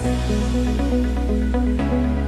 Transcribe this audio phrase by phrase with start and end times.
[0.00, 0.30] Thank
[2.22, 2.27] you.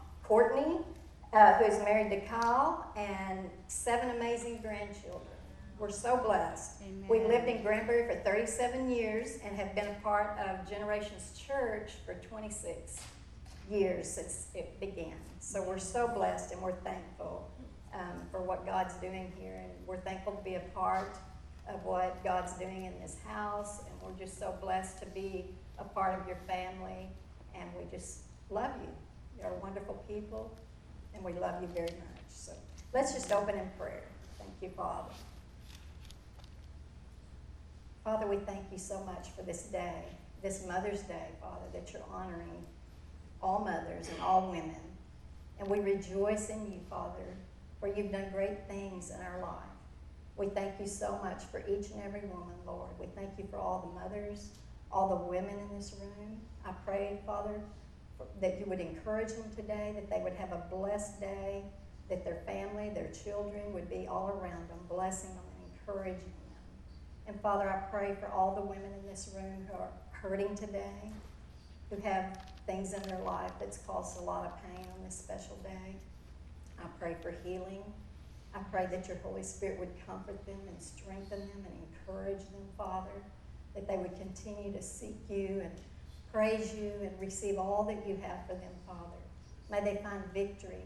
[0.23, 0.77] Courtney,
[1.33, 5.27] uh, who is married to Kyle, and seven amazing grandchildren.
[5.81, 6.81] We're so blessed.
[6.83, 7.09] Amen.
[7.09, 11.93] We lived in Granbury for 37 years and have been a part of Generations Church
[12.05, 13.01] for 26
[13.69, 15.15] years since it began.
[15.39, 17.49] So we're so blessed and we're thankful
[17.95, 19.55] um, for what God's doing here.
[19.63, 21.17] And we're thankful to be a part
[21.67, 23.79] of what God's doing in this house.
[23.79, 25.45] And we're just so blessed to be
[25.79, 27.09] a part of your family.
[27.55, 28.89] And we just love you.
[29.41, 30.55] You're wonderful people.
[31.13, 32.23] And we love you very much.
[32.29, 32.53] So
[32.93, 34.03] let's just open in prayer.
[34.37, 35.13] Thank you, Father.
[38.03, 40.03] Father, we thank you so much for this day,
[40.41, 42.65] this Mother's Day, Father, that you're honoring
[43.43, 44.75] all mothers and all women.
[45.59, 47.35] And we rejoice in you, Father,
[47.79, 49.71] for you've done great things in our life.
[50.35, 52.89] We thank you so much for each and every woman, Lord.
[52.99, 54.47] We thank you for all the mothers,
[54.91, 56.41] all the women in this room.
[56.65, 57.61] I pray, Father,
[58.39, 61.63] that you would encourage them today, that they would have a blessed day,
[62.09, 66.61] that their family, their children would be all around them, blessing them and encouraging them.
[67.27, 71.11] And Father, I pray for all the women in this room who are hurting today,
[71.89, 75.57] who have things in their life that's caused a lot of pain on this special
[75.63, 75.95] day.
[76.79, 77.83] I pray for healing.
[78.53, 82.65] I pray that your Holy Spirit would comfort them and strengthen them and encourage them,
[82.77, 83.23] Father,
[83.73, 85.71] that they would continue to seek you and
[86.31, 89.21] praise you and receive all that you have for them, Father.
[89.69, 90.85] May they find victory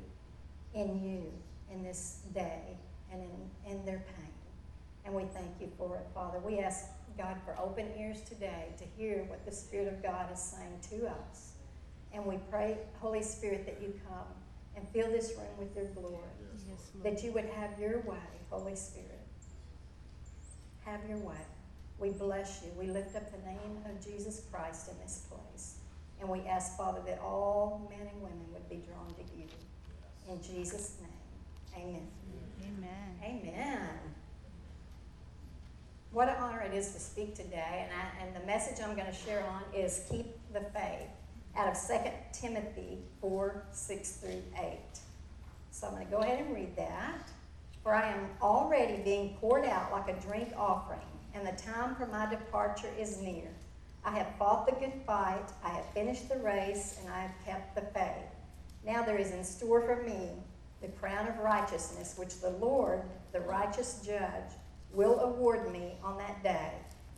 [0.73, 1.31] in you
[1.71, 2.77] in this day
[3.11, 4.33] and in, in their pain.
[5.05, 6.39] And we thank you for it, Father.
[6.39, 6.85] We ask
[7.17, 11.07] God for open ears today to hear what the Spirit of God is saying to
[11.07, 11.53] us.
[12.13, 14.27] And we pray, Holy Spirit, that you come
[14.75, 16.17] and fill this room with your glory.
[16.67, 18.17] Yes, that you would have your way,
[18.49, 19.21] Holy Spirit.
[20.85, 21.35] Have your way.
[21.99, 22.71] We bless you.
[22.77, 25.75] We lift up the name of Jesus Christ in this place.
[26.19, 29.45] And we ask, Father, that all men and women would be drawn to you.
[30.29, 32.07] In Jesus' name, amen.
[32.63, 33.19] Amen.
[33.23, 33.89] Amen.
[36.11, 37.85] What an honor it is to speak today.
[37.85, 41.09] And, I, and the message I'm going to share on is keep the faith
[41.57, 41.97] out of 2
[42.31, 44.77] Timothy 4 6 through 8.
[45.71, 47.29] So I'm going to go ahead and read that.
[47.83, 50.99] For I am already being poured out like a drink offering,
[51.35, 53.49] and the time for my departure is near.
[54.05, 57.75] I have fought the good fight, I have finished the race, and I have kept
[57.75, 58.31] the faith.
[58.85, 60.29] Now there is in store for me
[60.81, 63.01] the crown of righteousness, which the Lord,
[63.33, 64.53] the righteous judge,
[64.93, 66.71] will award me on that day.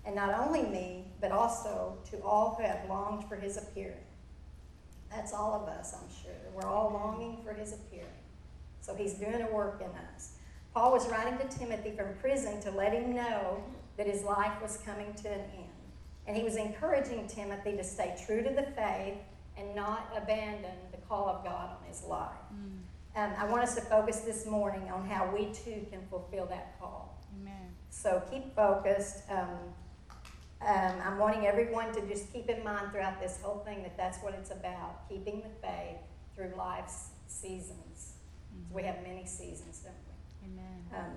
[0.05, 3.97] And not only me, but also to all who have longed for his appearing.
[5.11, 6.31] That's all of us, I'm sure.
[6.55, 8.07] We're all longing for his appearing.
[8.81, 10.31] So he's doing a work in us.
[10.73, 13.63] Paul was writing to Timothy from prison to let him know
[13.97, 15.69] that his life was coming to an end.
[16.27, 19.17] And he was encouraging Timothy to stay true to the faith
[19.57, 22.29] and not abandon the call of God on his life.
[22.53, 22.79] Mm.
[23.15, 26.79] Um, I want us to focus this morning on how we too can fulfill that
[26.79, 27.19] call.
[27.41, 27.73] Amen.
[27.89, 29.23] So keep focused.
[29.29, 29.49] Um,
[30.61, 34.19] um, I'm wanting everyone to just keep in mind throughout this whole thing that that's
[34.19, 35.97] what it's about keeping the faith
[36.35, 38.13] through life's seasons.
[38.53, 38.75] Mm-hmm.
[38.75, 40.61] we have many seasons, don't we?
[40.61, 41.13] Amen.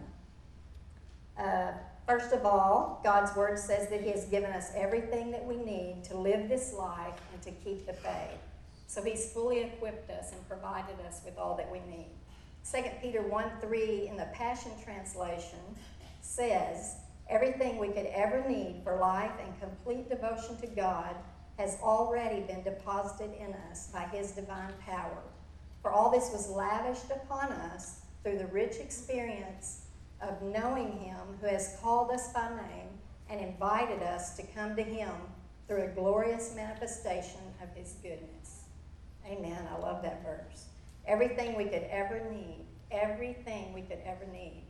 [1.39, 1.73] Um, uh,
[2.07, 6.05] first of all, God's Word says that He has given us everything that we need
[6.05, 8.39] to live this life and to keep the faith.
[8.87, 12.11] So He's fully equipped us and provided us with all that we need.
[12.71, 15.59] 2 Peter 1 3 in the Passion Translation
[16.21, 16.97] says,
[17.29, 21.15] Everything we could ever need for life and complete devotion to God
[21.59, 25.23] has already been deposited in us by His divine power.
[25.83, 29.83] For all this was lavished upon us through the rich experience
[30.23, 32.89] of knowing Him who has called us by name
[33.29, 35.11] and invited us to come to Him
[35.69, 38.65] through a glorious manifestation of His goodness.
[39.27, 39.67] Amen.
[39.73, 40.67] I love that verse.
[41.07, 44.65] Everything we could ever need, everything we could ever need.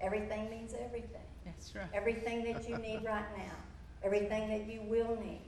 [0.00, 1.22] Everything means everything.
[1.44, 1.86] That's right.
[1.94, 3.54] Everything that you need right now,
[4.02, 5.42] everything that you will need.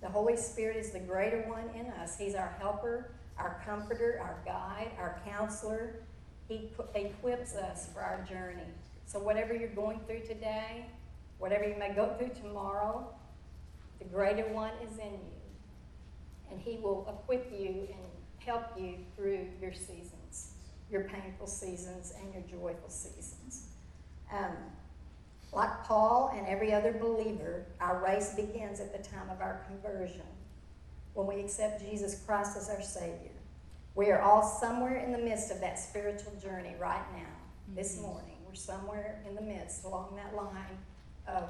[0.00, 2.16] The Holy Spirit is the greater one in us.
[2.16, 5.96] He's our helper, our comforter, our guide, our counselor.
[6.48, 8.62] He equips us for our journey.
[9.04, 10.86] So, whatever you're going through today,
[11.38, 13.06] whatever you may go through tomorrow,
[13.98, 16.50] the greater one is in you.
[16.50, 18.08] And He will equip you and
[18.38, 20.52] help you through your seasons,
[20.90, 23.68] your painful seasons and your joyful seasons.
[24.32, 24.56] Um,
[25.52, 30.26] like Paul and every other believer, our race begins at the time of our conversion,
[31.14, 33.37] when we accept Jesus Christ as our Savior.
[33.98, 37.74] We are all somewhere in the midst of that spiritual journey right now, mm-hmm.
[37.74, 38.36] this morning.
[38.46, 40.78] We're somewhere in the midst along that line
[41.26, 41.48] of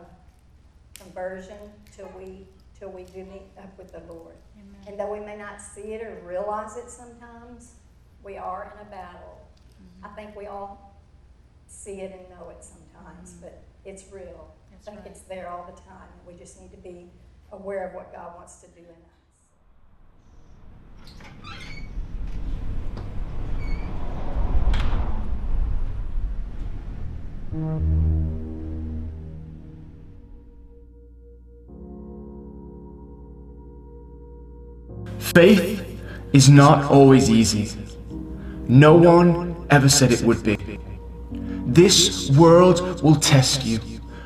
[0.99, 1.59] conversion
[1.95, 2.47] till we
[2.79, 4.37] till we do meet up with the Lord.
[4.57, 4.81] Amen.
[4.87, 7.75] And though we may not see it or realize it sometimes,
[8.25, 9.41] we are in a battle.
[9.75, 10.07] Mm-hmm.
[10.07, 10.99] I think we all
[11.67, 13.43] see it and know it sometimes, mm-hmm.
[13.43, 14.55] but it's real.
[14.71, 15.11] That's I think right.
[15.11, 16.09] it's there all the time.
[16.27, 17.11] We just need to be
[17.53, 19.08] aware of what God wants to do in us.
[35.39, 35.85] Faith
[36.33, 37.71] is not always easy.
[38.67, 40.59] No one ever said it would be.
[41.65, 43.79] This world will test you.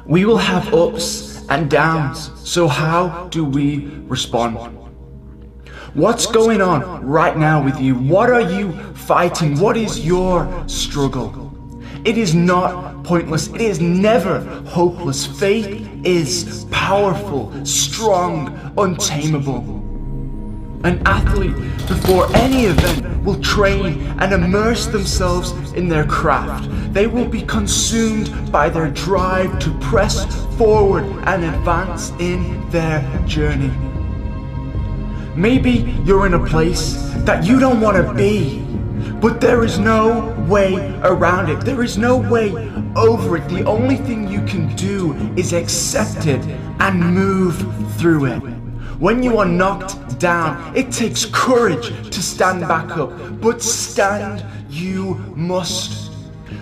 [0.07, 2.31] We will have ups and downs.
[2.49, 4.82] So, how do we respond?
[5.95, 7.95] What's going on right now with you?
[7.95, 9.61] What are you fighting?
[9.61, 11.53] What is your struggle?
[12.07, 13.49] It is not pointless.
[13.49, 15.27] It is never hopeless.
[15.27, 19.59] Faith is powerful, strong, untamable.
[20.83, 21.57] An athlete,
[21.87, 26.71] before any event, will train and immerse themselves in their craft.
[26.95, 30.25] They will be consumed by their drive to press
[30.57, 33.92] forward and advance in their journey.
[35.35, 36.95] Maybe you're in a place
[37.25, 38.59] that you don't want to be,
[39.21, 41.61] but there is no way around it.
[41.65, 42.53] There is no way
[42.97, 43.49] over it.
[43.49, 46.45] The only thing you can do is accept it
[46.81, 47.57] and move
[47.97, 48.41] through it.
[48.99, 55.15] When you are knocked down, it takes courage to stand back up, but stand you
[55.35, 56.13] must.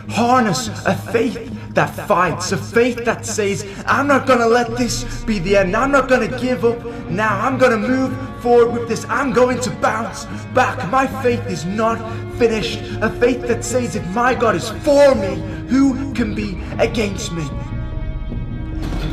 [0.09, 5.39] Harness a faith that fights, a faith that says, I'm not gonna let this be
[5.39, 5.77] the end.
[5.77, 7.41] I'm not gonna give up now.
[7.41, 8.13] I'm gonna move
[8.43, 9.05] forward with this.
[9.09, 10.25] I'm going to bounce
[10.55, 10.91] back.
[10.91, 11.99] My faith is not
[12.39, 12.81] finished.
[13.03, 15.37] A faith that says, if my God is for me,
[15.69, 17.49] who can be against me?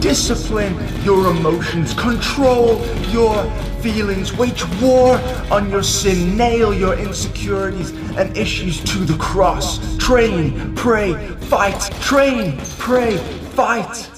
[0.07, 0.73] Discipline
[1.03, 3.43] your emotions, control your
[3.81, 5.17] feelings, wage war
[5.51, 9.97] on your sin, nail your insecurities and issues to the cross.
[9.97, 11.13] Train, pray,
[11.51, 13.17] fight, train, pray,
[13.51, 14.09] fight.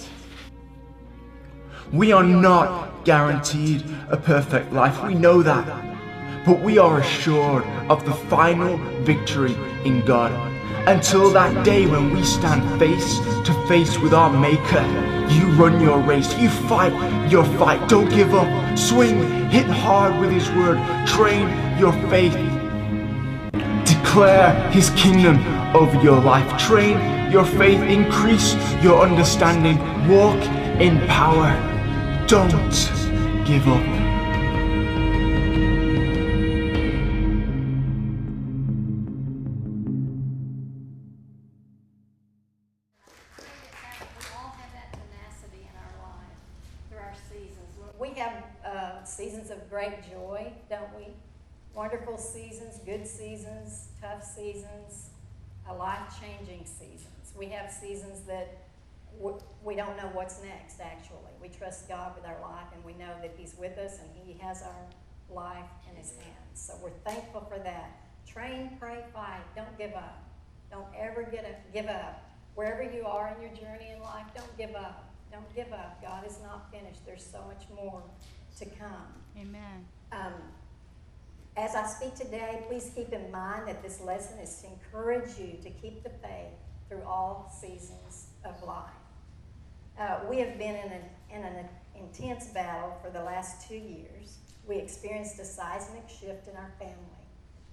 [1.91, 6.45] We are not guaranteed a perfect life, we know that.
[6.45, 10.48] But we are assured of the final victory in God.
[10.87, 14.83] Until that day when we stand face to face with our Maker,
[15.29, 16.93] you run your race, you fight
[17.31, 18.77] your fight, don't give up.
[18.77, 22.33] Swing, hit hard with His word, train your faith.
[23.85, 25.37] Declare His kingdom
[25.75, 26.97] over your life, train
[27.31, 30.41] your faith, increase your understanding, walk
[30.81, 31.53] in power.
[32.27, 32.49] Don't
[33.45, 33.98] give up.
[51.79, 55.11] Wonderful seasons, good seasons, tough seasons,
[55.69, 57.33] a life-changing seasons.
[57.37, 58.65] We have seasons that
[59.63, 61.31] we don't know what's next, actually.
[61.41, 64.37] We trust God with our life, and we know that He's with us and He
[64.39, 66.55] has our life in His hands.
[66.55, 68.01] So we're thankful for that.
[68.27, 69.39] Train, pray, fight.
[69.55, 70.21] Don't give up.
[70.69, 72.29] Don't ever get a, give up.
[72.55, 75.13] Wherever you are in your journey in life, don't give up.
[75.31, 76.01] Don't give up.
[76.01, 77.05] God is not finished.
[77.05, 78.03] There's so much more
[78.57, 79.13] to come.
[79.37, 79.85] Amen.
[80.11, 80.33] Um,
[81.59, 85.57] as I speak today, please keep in mind that this lesson is to encourage you
[85.61, 86.53] to keep the faith
[86.87, 88.85] through all seasons of life.
[89.99, 94.37] Uh, we have been in an, in an intense battle for the last two years.
[94.65, 96.95] We experienced a seismic shift in our family.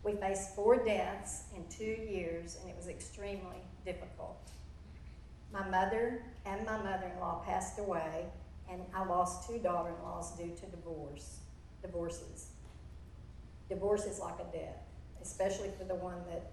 [0.02, 4.50] We faced four deaths in two years, and it was extremely difficult.
[5.52, 8.26] My mother and my mother in law passed away,
[8.68, 11.38] and I lost two daughter in laws due to divorce,
[11.82, 12.48] divorces.
[13.68, 14.78] Divorce is like a death,
[15.22, 16.52] especially for the one that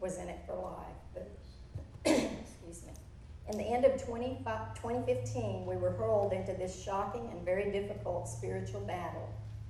[0.00, 0.96] was in it for life.
[1.14, 1.30] But,
[2.04, 2.92] excuse me.
[3.48, 8.28] In the end of 20, 2015, we were hurled into this shocking and very difficult
[8.28, 9.28] spiritual battle.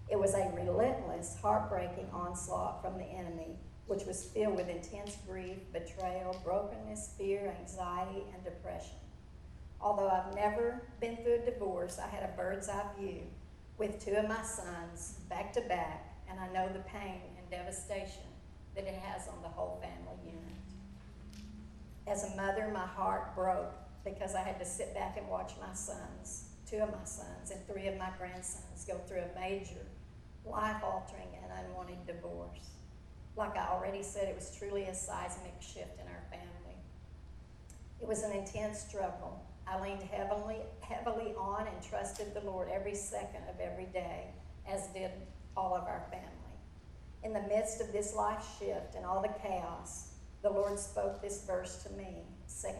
[0.08, 3.56] It was a relentless, heartbreaking onslaught from the enemy,
[3.86, 8.96] which was filled with intense grief, betrayal, brokenness, fear, anxiety, and depression.
[9.80, 13.22] Although I've never been through a divorce, I had a bird's eye view
[13.78, 18.24] with two of my sons back to back, and I know the pain and devastation
[18.74, 20.42] that it has on the whole family unit.
[22.06, 23.72] As a mother, my heart broke
[24.04, 27.66] because I had to sit back and watch my sons, two of my sons and
[27.66, 29.84] three of my grandsons, go through a major,
[30.44, 32.70] life altering, and unwanted divorce.
[33.36, 36.76] Like I already said, it was truly a seismic shift in our family.
[38.00, 39.42] It was an intense struggle.
[39.66, 44.26] I leaned heavily, heavily on and trusted the Lord every second of every day,
[44.68, 45.10] as did
[45.56, 46.26] all of our family.
[47.24, 51.44] In the midst of this life shift and all the chaos, the Lord spoke this
[51.44, 52.22] verse to me.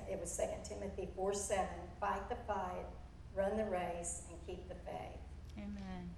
[0.08, 1.64] It was 2 Timothy 4 7.
[2.00, 2.86] Fight the fight,
[3.34, 5.20] run the race, and keep the faith.
[5.58, 6.10] Amen.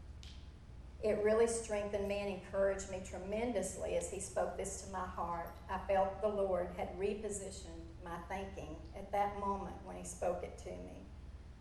[1.03, 5.51] It really strengthened me and encouraged me tremendously as He spoke this to my heart.
[5.71, 10.59] I felt the Lord had repositioned my thinking at that moment when He spoke it
[10.65, 11.07] to me.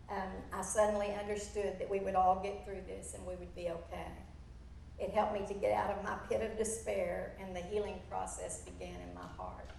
[0.10, 3.70] Um, I suddenly understood that we would all get through this and we would be
[3.70, 4.12] okay.
[5.00, 8.62] It helped me to get out of my pit of despair, and the healing process
[8.62, 9.70] began in my heart.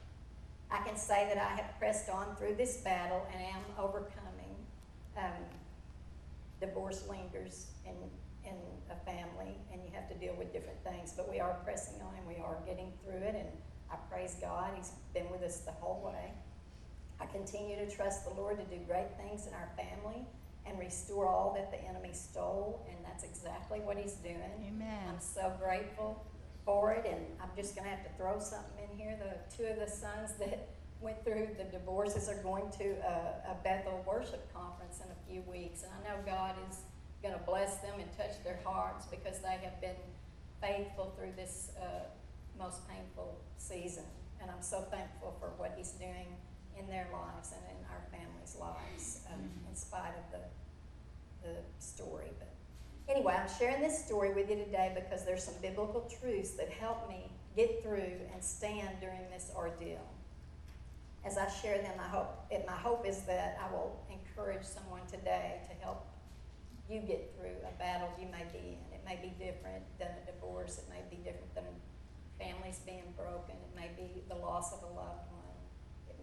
[0.71, 4.55] I can say that I have pressed on through this battle and am overcoming.
[5.17, 5.45] Um,
[6.61, 7.95] divorce lingers in,
[8.49, 8.57] in
[8.91, 12.15] a family, and you have to deal with different things, but we are pressing on
[12.17, 13.49] and we are getting through it, and
[13.91, 14.71] I praise God.
[14.77, 16.33] He's been with us the whole way.
[17.21, 20.25] I continue to trust the Lord to do great things in our family
[20.69, 24.53] and restore all that the enemy stole, and that's exactly what he's doing.
[24.67, 25.09] Amen.
[25.09, 26.25] I'm so grateful
[26.65, 29.19] for it, and I'm just going to have to throw something in here.
[29.19, 30.69] The two of the sons that
[31.01, 35.43] went through the divorces are going to a, a Bethel worship conference in a few
[35.51, 36.79] weeks, and I know God is
[37.23, 39.97] going to bless them and touch their hearts because they have been
[40.61, 42.05] faithful through this uh,
[42.59, 44.05] most painful season,
[44.41, 46.37] and I'm so thankful for what He's doing
[46.79, 49.21] in their lives and in our families' lives,
[49.79, 50.39] spite of the
[51.43, 52.31] the story.
[52.39, 52.55] But
[53.09, 57.09] anyway, I'm sharing this story with you today because there's some biblical truths that help
[57.09, 60.07] me get through and stand during this ordeal.
[61.25, 65.03] As I share them, I hope it, my hope is that I will encourage someone
[65.11, 66.07] today to help
[66.89, 68.95] you get through a battle you may be in.
[68.95, 70.79] It may be different than a divorce.
[70.79, 71.65] It may be different than
[72.39, 73.57] families being broken.
[73.57, 75.38] It may be the loss of a loved one.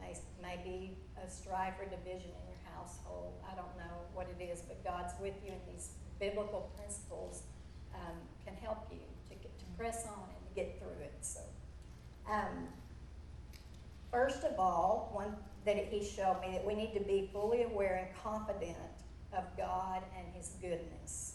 [0.05, 3.33] May, may be a strife or division in your household.
[3.49, 7.43] I don't know what it is, but God's with you, and these biblical principles
[7.93, 11.15] um, can help you to, get, to press on and to get through it.
[11.21, 11.41] So,
[12.29, 12.67] um,
[14.11, 15.35] first of all, one
[15.65, 18.77] that He showed me that we need to be fully aware and confident
[19.35, 21.34] of God and His goodness.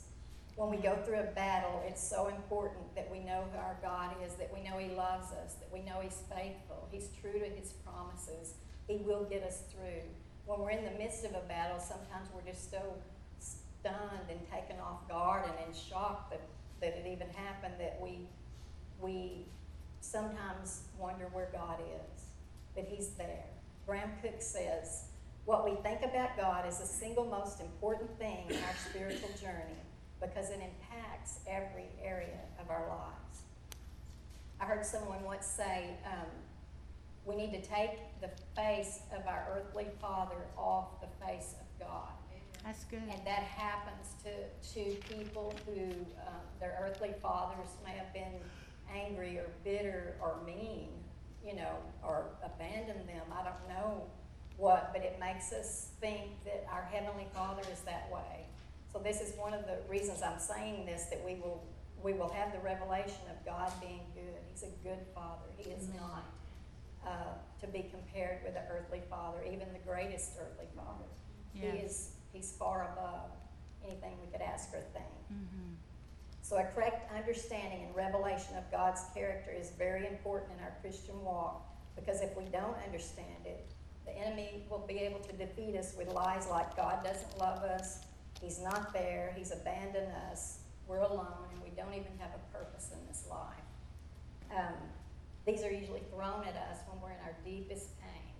[0.61, 4.14] When we go through a battle, it's so important that we know who our God
[4.26, 7.47] is, that we know He loves us, that we know He's faithful, He's true to
[7.47, 8.57] His promises.
[8.87, 10.05] He will get us through
[10.45, 12.83] when we're in the midst of a battle, sometimes we're just so
[13.38, 16.43] stunned and taken off guard and in shock that,
[16.83, 18.29] that it even happened that we,
[19.00, 19.47] we
[20.02, 22.25] sometimes wonder where God is.
[22.75, 23.47] But He's there.
[23.87, 25.05] Graham Cooke says,
[25.47, 29.81] What we think about God is the single most important thing in our spiritual journey
[30.20, 33.42] because it impacts every area of our lives.
[34.60, 36.26] I heard someone once say, um,
[37.24, 42.08] we need to take the face of our earthly father off the face of God.
[42.64, 43.02] That's good.
[43.02, 45.82] And that happens to, to people who,
[46.26, 48.38] um, their earthly fathers may have been
[48.92, 50.88] angry or bitter or mean,
[51.46, 53.22] you know, or abandoned them.
[53.32, 54.02] I don't know
[54.56, 58.44] what, but it makes us think that our Heavenly Father is that way.
[58.92, 61.62] So this is one of the reasons I'm saying this, that we will,
[62.02, 64.40] we will have the revelation of God being good.
[64.52, 65.47] He's a good Father.
[65.56, 66.25] He is not
[67.06, 71.04] uh, to be compared with the earthly Father, even the greatest earthly Father.
[71.54, 73.30] He is, he's far above
[73.85, 75.06] anything we could ask or think.
[75.32, 75.75] Mhm.
[76.42, 81.23] So a correct understanding and revelation of God's character is very important in our Christian
[81.25, 81.62] walk
[81.97, 83.66] because if we don't understand it,
[84.04, 88.00] the enemy will be able to defeat us with lies like God doesn't love us,
[88.40, 92.90] He's not there, He's abandoned us, we're alone, and we don't even have a purpose
[92.92, 93.68] in this life.
[94.50, 94.75] Um,
[95.47, 98.35] these are usually thrown at us when we're in our deepest pain.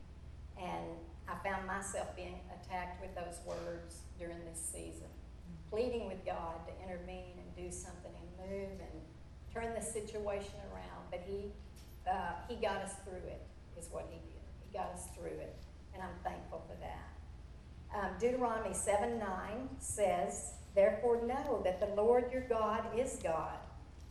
[0.59, 5.09] And I found myself being attacked with those words during this season,
[5.71, 8.97] pleading with God to intervene and do something and move and
[9.54, 11.07] turn the situation around.
[11.11, 11.52] But He,
[12.11, 13.42] uh, He got us through it,
[13.78, 14.42] is what He did.
[14.66, 15.57] He got us through it,
[15.95, 17.20] and I'm thankful for that.
[17.94, 19.28] Um, Deuteronomy 7 9
[19.78, 23.59] says, Therefore know that the Lord your God is God.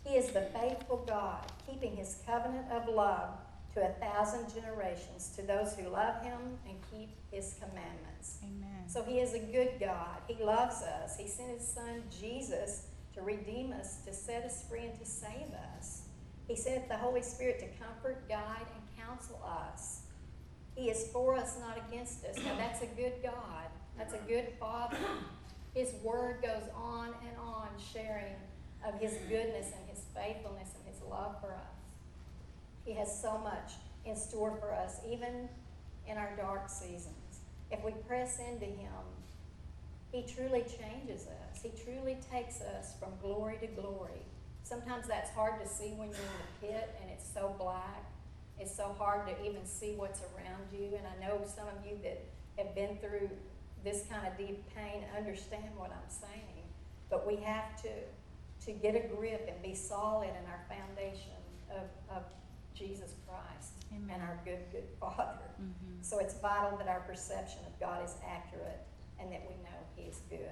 [0.06, 3.30] He is the faithful God, keeping his covenant of love
[3.74, 8.40] to a thousand generations to those who love him and keep his commandments.
[8.44, 8.88] Amen.
[8.88, 10.18] So he is a good God.
[10.28, 11.18] He loves us.
[11.18, 15.54] He sent his son Jesus to redeem us, to set us free, and to save
[15.78, 16.04] us.
[16.48, 20.02] He sent the Holy Spirit to comfort, guide, and counsel us.
[20.80, 22.38] He is for us, not against us.
[22.38, 23.68] Now that's a good God.
[23.98, 24.96] That's a good Father.
[25.76, 28.36] His word goes on and on, sharing
[28.88, 31.84] of his goodness and his faithfulness and his love for us.
[32.86, 33.74] He has so much
[34.06, 35.50] in store for us, even
[36.08, 37.42] in our dark seasons.
[37.72, 39.04] If we press into him,
[40.14, 41.62] he truly changes us.
[41.62, 44.24] He truly takes us from glory to glory.
[44.64, 46.24] Sometimes that's hard to see when you're in
[46.62, 48.06] the pit and it's so black.
[48.60, 50.98] It's so hard to even see what's around you.
[50.98, 52.22] And I know some of you that
[52.58, 53.30] have been through
[53.84, 56.64] this kind of deep pain understand what I'm saying.
[57.10, 57.90] But we have to
[58.66, 61.32] to get a grip and be solid in our foundation
[61.72, 62.24] of, of
[62.76, 64.10] Jesus Christ Amen.
[64.14, 65.40] and our good, good Father.
[65.62, 66.04] Mhm.
[66.04, 68.82] So it's vital that our perception of God is accurate
[69.18, 70.52] and that we know He is good.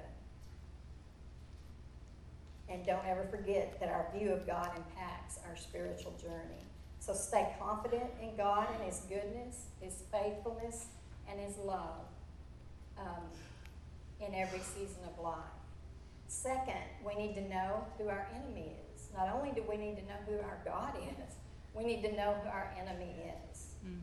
[2.69, 6.63] And don't ever forget that our view of God impacts our spiritual journey.
[7.07, 10.87] So stay confident in God and His goodness, His faithfulness,
[11.31, 12.03] and His love
[12.99, 13.23] um,
[14.19, 15.37] in every season of life.
[16.27, 19.07] Second, we need to know who our enemy is.
[19.15, 21.35] Not only do we need to know who our God is,
[21.73, 23.15] we need to know who our enemy
[23.51, 23.67] is.
[23.85, 24.01] Mhm.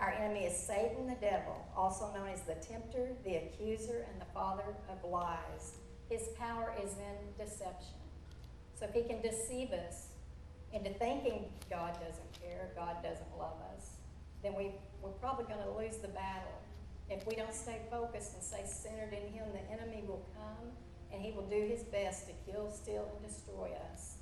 [0.00, 4.26] Our enemy is Satan the devil, also known as the tempter, the accuser, and the
[4.34, 5.74] father of lies.
[6.08, 8.00] His power is in deception.
[8.74, 10.08] So if he can deceive us
[10.72, 13.90] into thinking God doesn't care, God doesn't love us,
[14.42, 16.58] then we, we're probably going to lose the battle.
[17.10, 20.70] If we don't stay focused and stay centered in him, the enemy will come
[21.12, 24.16] and he will do his best to kill, steal, and destroy us.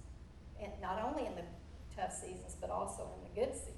[0.60, 1.42] And not only in the
[1.96, 3.76] tough seasons, but also in the good seasons.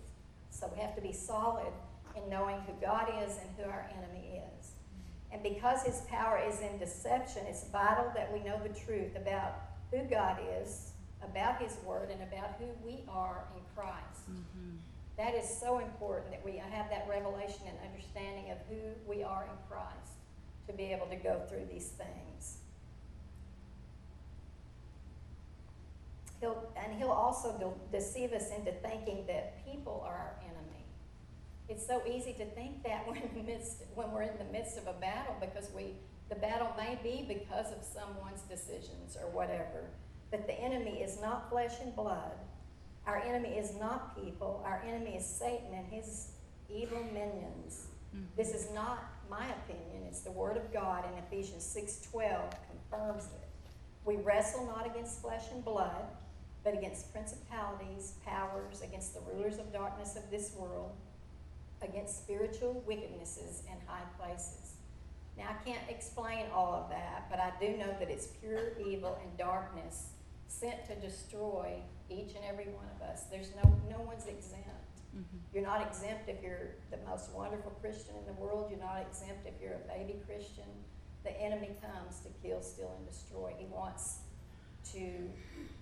[0.50, 1.72] So we have to be solid
[2.16, 4.72] in knowing who God is and who our enemy is.
[5.32, 9.54] And because his power is in deception, it's vital that we know the truth about
[9.90, 10.91] who God is,
[11.24, 14.30] about his word, and about who we are in Christ.
[14.30, 14.78] Mhm.
[15.16, 19.44] That is so important that we have that revelation and understanding of who we are
[19.44, 20.14] in Christ
[20.66, 22.58] to be able to go through these things.
[26.40, 30.84] He'll, and he'll also de- deceive us into thinking that people are our enemy.
[31.68, 34.76] It's so easy to think that when, in the midst, when we're in the midst
[34.76, 35.94] of a battle because we,
[36.28, 39.90] the battle may be because of someone's decisions or whatever.
[40.32, 42.32] But the enemy is not flesh and blood.
[43.06, 44.62] Our enemy is not people.
[44.64, 46.32] Our enemy is Satan and his
[46.70, 47.88] evil minions.
[48.14, 48.34] Mhm.
[48.34, 50.04] This is not my opinion.
[50.04, 53.48] It's the word of God in Ephesians 6:12 confirms it.
[54.06, 56.16] We wrestle not against flesh and blood,
[56.64, 60.96] but against principalities, powers, against the rulers of darkness of this world,
[61.82, 64.76] against spiritual wickednesses in high places.
[65.36, 69.16] Now I can't explain all of that, but I do know that it's pure evil
[69.22, 70.12] and darkness
[70.52, 73.24] sent to destroy each and every one of us.
[73.30, 74.68] There's no no one's exempt.
[75.14, 75.40] Mhm.
[75.52, 78.70] You're not exempt if you're the most wonderful Christian in the world.
[78.70, 80.68] You're not exempt if you're a baby Christian.
[81.24, 83.54] The enemy comes to kill, steal, and destroy.
[83.58, 84.20] He wants
[84.92, 85.30] to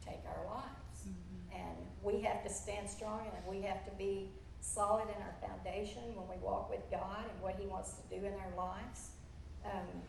[0.05, 0.99] take our lives.
[1.07, 1.55] Mhm.
[1.55, 6.15] And we have to stand strong and we have to be solid in our foundation
[6.17, 9.11] when we walk with God and what He wants to do in our lives.
[9.65, 10.03] Um,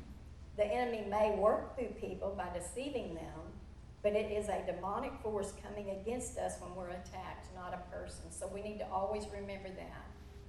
[0.55, 3.60] the enemy may work through people by deceiving them,
[4.03, 8.31] but it is a demonic force coming against us when we're attacked, not a person.
[8.31, 10.05] So we need to always remember that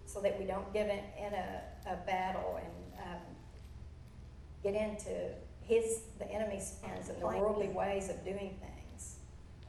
[0.07, 3.23] so that we don't get in, in a, a battle and um,
[4.63, 9.17] get into his, the enemy's plans and the worldly ways of doing things.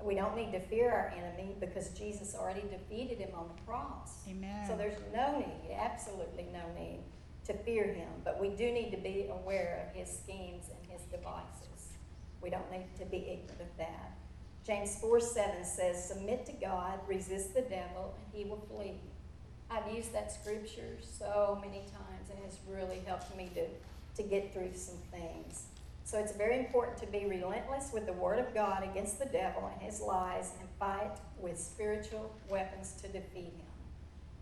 [0.02, 4.19] We don't need to fear our enemy because Jesus already defeated him on the cross.
[4.30, 4.67] Amen.
[4.67, 7.00] So there's no need, absolutely no need
[7.46, 11.02] to fear him, but we do need to be aware of his schemes and his
[11.04, 11.62] devices.
[12.43, 14.17] We don't need to be ignorant of that.
[14.65, 18.99] James 4 7 says, Submit to God, resist the devil, and he will flee.
[19.71, 24.53] I've used that scripture so many times, and it's really helped me to, to get
[24.53, 25.63] through some things.
[26.06, 29.71] So it's very important to be relentless with the Word of God against the devil
[29.71, 33.73] and his lies and fight with spiritual weapons to defeat him.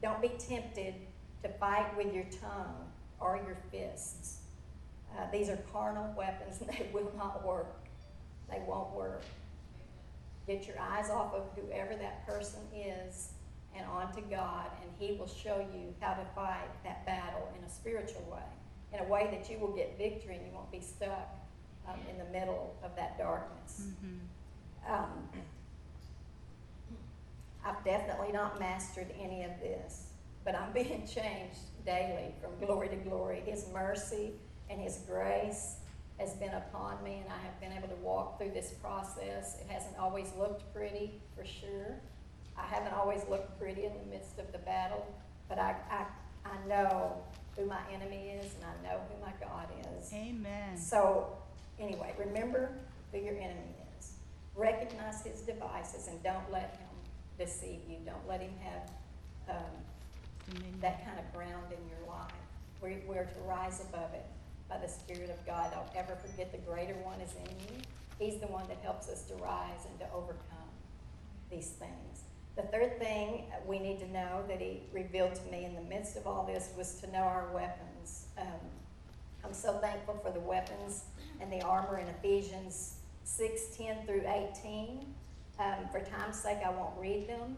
[0.01, 0.95] Don't be tempted
[1.43, 4.39] to fight with your tongue or your fists.
[5.15, 7.80] Uh, these are carnal weapons and they will not work.
[10.47, 10.65] They won't work.
[10.65, 13.29] Get your eyes off of whoever that person is
[13.75, 17.69] and onto God, and He will show you how to fight that battle in a
[17.69, 18.43] spiritual way,
[18.93, 21.29] in a way that you will get victory and you won't be stuck
[21.87, 23.87] um, in the middle of that darkness.
[24.03, 24.19] Mhm.
[24.91, 25.29] Um,
[27.63, 30.07] I've definitely not mastered any of this,
[30.43, 33.41] but I'm being changed daily from glory to glory.
[33.45, 34.33] His mercy
[34.69, 35.77] and His grace
[36.21, 39.57] has been upon me, and I have been able to walk through this process.
[39.59, 41.95] It hasn't always looked pretty, for sure.
[42.55, 45.05] I haven't always looked pretty in the midst of the battle,
[45.49, 46.05] but I, I,
[46.45, 47.17] I know
[47.57, 50.13] who my enemy is, and I know who my God is.
[50.13, 50.77] Amen.
[50.77, 51.35] So,
[51.79, 52.69] anyway, remember
[53.11, 54.13] who your enemy is.
[54.55, 57.97] Recognize his devices and don't let him deceive you.
[58.05, 62.31] Don't let him have um, that kind of ground in your life.
[62.79, 64.25] We're, we're to rise above it
[64.71, 65.71] by the Spirit of God.
[65.73, 67.81] Don't ever forget the greater one is in you.
[68.17, 70.71] He's the one that helps us to rise and to overcome
[71.49, 72.23] these things.
[72.55, 76.15] The third thing we need to know that he revealed to me in the midst
[76.15, 78.27] of all this was to know our weapons.
[78.37, 78.47] Um,
[79.43, 81.03] I'm so thankful for the weapons
[81.41, 85.05] and the armor in Ephesians 6 10 through 18.
[85.59, 87.55] Um, for time's sake, I won't read them,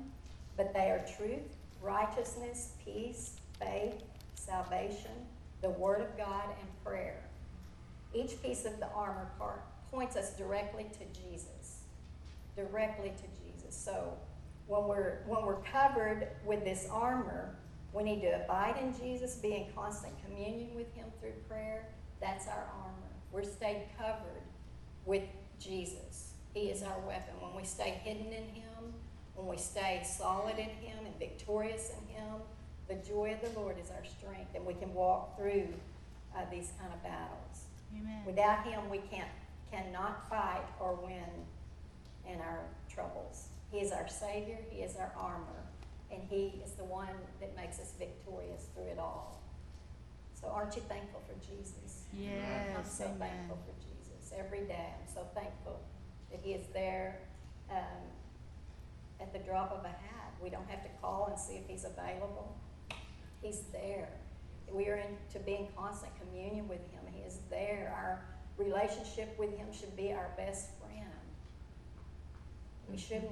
[0.57, 4.01] but they are truth, righteousness, peace, faith,
[4.35, 5.11] salvation,
[5.63, 7.23] the Word of God, and prayer.
[8.13, 11.79] Each piece of the armor part points us directly to Jesus.
[12.55, 13.75] Directly to Jesus.
[13.75, 14.13] So
[14.67, 17.55] when we're when we're covered with this armor,
[17.93, 21.87] we need to abide in Jesus, be in constant communion with Him through prayer.
[22.19, 23.09] That's our armor.
[23.31, 24.43] We're stayed covered
[25.05, 25.23] with
[25.59, 26.33] Jesus.
[26.53, 27.33] He is our weapon.
[27.39, 28.93] When we stay hidden in Him,
[29.35, 32.41] when we stay solid in Him and victorious in Him,
[32.93, 35.67] the joy of the Lord is our strength, and we can walk through
[36.35, 37.65] uh, these kind of battles.
[37.97, 38.21] Amen.
[38.25, 39.29] Without Him, we can't
[39.71, 41.33] cannot fight or win
[42.31, 43.47] in our troubles.
[43.71, 44.57] He is our Savior.
[44.69, 45.63] He is our armor,
[46.11, 49.41] and He is the one that makes us victorious through it all.
[50.39, 52.03] So, aren't you thankful for Jesus?
[52.13, 53.17] Yes, I'm so Amen.
[53.19, 54.89] thankful for Jesus every day.
[54.99, 55.79] I'm so thankful
[56.31, 57.19] that He is there
[57.71, 58.03] um,
[59.19, 60.33] at the drop of a hat.
[60.41, 62.55] We don't have to call and see if He's available.
[63.43, 64.09] He's there.
[64.71, 67.01] We are in, to be in constant communion with Him.
[67.11, 67.93] He is there.
[67.95, 68.23] Our
[68.57, 71.09] relationship with Him should be our best friend.
[72.87, 73.05] We mm-hmm.
[73.05, 73.31] shouldn't.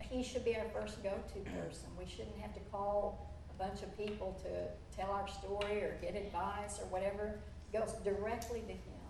[0.00, 1.88] He should be our first go-to person.
[1.96, 6.16] We shouldn't have to call a bunch of people to tell our story or get
[6.16, 7.38] advice or whatever.
[7.72, 9.00] It goes directly to Him.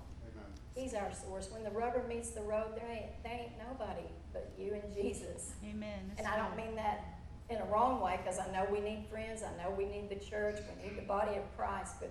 [0.75, 1.51] He's our source.
[1.51, 5.53] When the rubber meets the road, there ain't, there ain't nobody but you and Jesus.
[5.69, 6.13] Amen.
[6.19, 7.20] And I don't mean that
[7.51, 10.25] in a wrong way, because I know we need friends, I know we need the
[10.25, 12.11] church, we need the body of Christ, but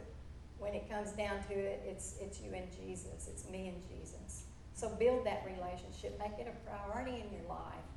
[0.59, 4.43] when it comes down to it, it's, it's you and Jesus, it's me and Jesus.
[4.73, 7.87] So build that relationship, make it a priority in your life,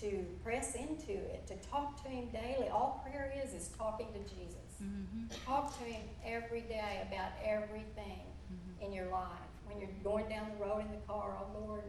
[0.00, 2.68] to press into it, to talk to Him daily.
[2.68, 4.56] All prayer is, is talking to Jesus.
[4.82, 5.28] Mhm.
[5.44, 8.86] Talk to Him every day about everything Mhm.
[8.86, 9.28] in your life.
[9.66, 11.84] When you're going down the road in the car, oh Lord,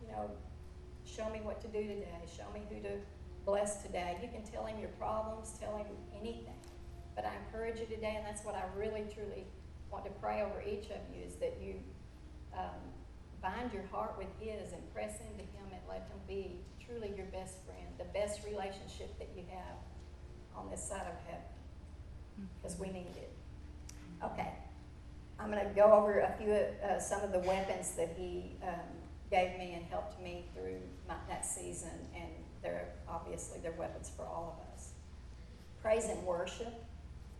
[0.00, 0.30] you know,
[1.04, 2.20] show me what to do today.
[2.36, 3.00] Show me who to
[3.44, 4.16] bless today.
[4.22, 5.86] You can tell him your problems, tell him
[6.18, 6.54] anything.
[7.14, 9.44] But I encourage you today, and that's what I really, truly
[9.90, 11.74] want to pray over each of you, is that you
[12.54, 12.80] um,
[13.42, 17.26] bind your heart with his and press into him and let him be truly your
[17.26, 19.76] best friend, the best relationship that you have
[20.56, 23.32] on this side of heaven, because we need it.
[24.22, 24.52] Okay.
[25.40, 28.90] I'm going to go over a few, uh, some of the weapons that he um,
[29.30, 32.28] gave me and helped me through my, that season, and
[32.62, 34.90] they're obviously they're weapons for all of us.
[35.82, 36.72] Praise and worship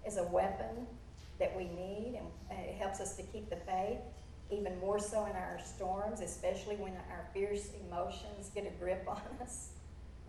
[0.07, 0.87] is a weapon
[1.38, 2.18] that we need,
[2.50, 3.98] and it helps us to keep the faith.
[4.50, 9.20] even more so in our storms, especially when our fierce emotions get a grip on
[9.42, 9.68] us.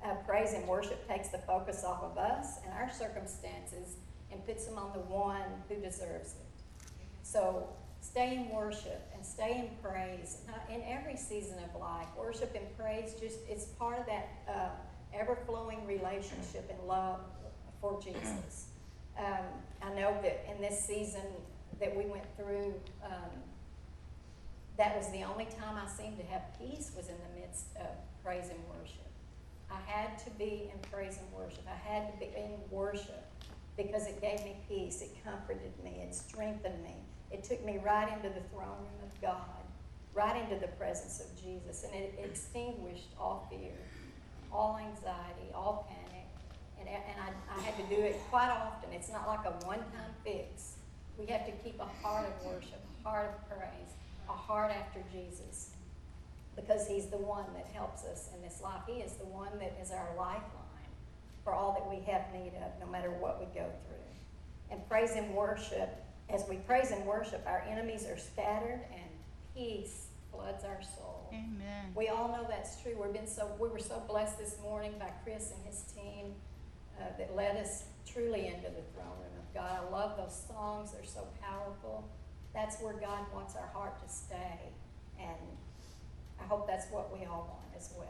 [0.03, 3.95] Uh, praise and worship takes the focus off of us and our circumstances
[4.31, 6.85] and puts them on the one who deserves it.
[7.23, 7.69] So
[8.01, 10.37] stay in worship and stay in praise
[10.69, 12.07] in every season of life.
[12.17, 14.69] Worship and praise just it's part of that uh,
[15.13, 17.19] ever flowing relationship and love
[17.81, 18.67] for Jesus.
[19.17, 19.45] Um,
[19.81, 21.23] I know that in this season
[21.79, 23.31] that we went through, um,
[24.77, 27.87] that was the only time I seemed to have peace was in the midst of
[28.23, 29.09] praise and worship.
[29.69, 31.63] I had to be in praise and worship.
[31.67, 33.25] I had to be in worship
[33.77, 35.01] because it gave me peace.
[35.01, 36.01] It comforted me.
[36.01, 36.95] It strengthened me.
[37.31, 39.63] It took me right into the throne room of God,
[40.13, 43.75] right into the presence of Jesus, and it extinguished all fear,
[44.51, 46.25] all anxiety, all panic.
[46.79, 48.91] And, and I, I had to do it quite often.
[48.93, 50.75] It's not like a one time fix.
[51.17, 53.91] We have to keep a heart of worship, a heart of praise,
[54.29, 55.71] a heart after Jesus
[56.59, 58.81] because He's the one that helps us in this life.
[58.87, 60.43] He is the one that is our lifeline
[61.43, 64.71] for all that we have need of, no matter what we go through.
[64.71, 69.09] And praise and worship, as we praise and worship, our enemies are scattered and
[69.55, 71.29] peace floods our soul.
[71.33, 71.91] Amen.
[71.95, 72.95] We all know that's true.
[73.01, 76.33] We've been so we were so blessed this morning by Chris and his team
[76.99, 79.79] uh, that led us truly into the throne room of God.
[79.83, 82.07] I love those songs; they're so powerful.
[82.53, 84.71] That's where God wants our heart to stay,
[85.19, 85.37] and
[86.39, 88.07] I hope that's what we all want as well.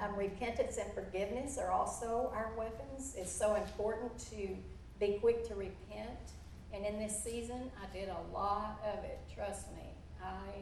[0.00, 3.14] Um, repentance and forgiveness are also our weapons.
[3.16, 4.56] It's so important to
[5.00, 6.32] be quick to repent.
[6.76, 9.18] And in this season, I did a lot of it.
[9.34, 9.88] Trust me,
[10.22, 10.60] I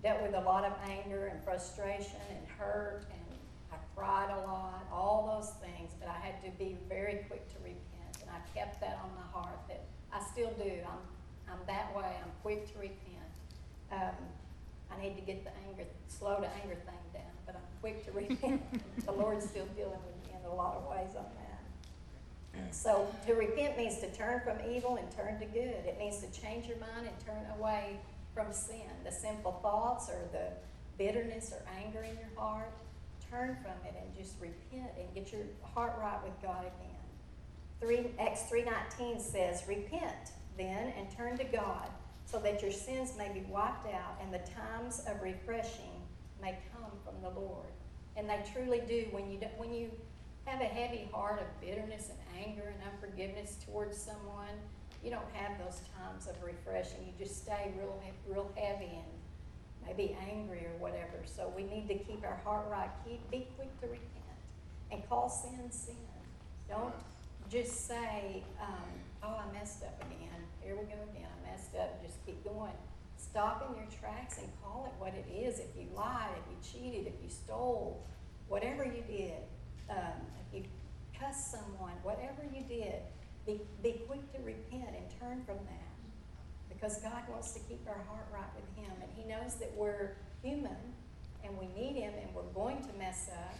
[0.00, 3.38] dealt with a lot of anger and frustration and hurt, and
[3.72, 7.58] I cried a lot, all those things, but I had to be very quick to
[7.64, 8.22] repent.
[8.22, 10.70] And I kept that on my heart that I still do.
[10.86, 12.06] I'm, I'm that way.
[12.22, 13.30] I'm quick to repent.
[13.90, 14.14] Um,
[14.92, 18.12] I need to get the anger, slow to anger thing down, but I'm quick to
[18.16, 18.62] repent.
[19.04, 21.49] the Lord's still dealing with me in a lot of ways on that.
[22.56, 22.74] Mm.
[22.74, 25.84] So to repent means to turn from evil and turn to good.
[25.86, 27.98] It means to change your mind and turn away
[28.34, 30.48] from sin, the sinful thoughts or the
[30.98, 32.72] bitterness or anger in your heart.
[33.30, 35.42] Turn from it and just repent and get your
[35.74, 36.90] heart right with God again.
[37.80, 41.88] 3, Acts 3.19 says, Repent then and turn to God
[42.26, 46.02] so that your sins may be wiped out and the times of refreshing
[46.40, 47.66] may come from the Lord.
[48.16, 49.06] And they truly do.
[49.10, 49.90] When you, when you
[50.44, 54.56] have a heavy heart of bitterness and anger and unforgiveness towards someone,
[55.04, 56.98] you don't have those times of refreshing.
[57.06, 61.22] You just stay real, real heavy and maybe angry or whatever.
[61.24, 62.90] So we need to keep our heart right.
[63.06, 64.10] Keep, be quick to repent
[64.90, 65.94] and call sin sin.
[66.68, 66.94] Don't
[67.50, 68.90] just say, um,
[69.22, 70.40] "Oh, I messed up again.
[70.62, 71.26] Here we go again.
[71.26, 72.72] I messed up." Just keep going.
[73.16, 75.58] Stop in your tracks and call it what it is.
[75.58, 78.04] If you lied, if you cheated, if you stole,
[78.48, 79.42] whatever you did,
[79.90, 80.20] um,
[80.52, 80.70] if you
[81.18, 83.02] cussed someone, whatever you did,
[83.46, 85.90] be, be quick to repent and turn from that.
[86.68, 88.92] Because God wants to keep our heart right with Him.
[89.02, 90.76] And He knows that we're human
[91.44, 93.54] and we need Him and we're going to mess up.